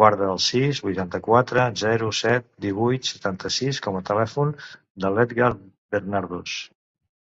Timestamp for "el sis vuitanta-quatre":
0.30-1.66